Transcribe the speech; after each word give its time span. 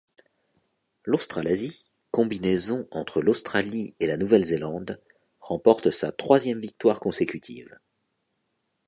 L'Australasie, 1.05 1.85
combinaison 2.09 2.87
entre 2.89 3.21
l'Australie 3.21 3.93
et 3.99 4.07
la 4.07 4.17
Nouvelle-Zélande, 4.17 4.99
remporte 5.41 5.91
sa 5.91 6.11
troisième 6.11 6.57
victoire 6.59 6.99
consécutive. 6.99 7.77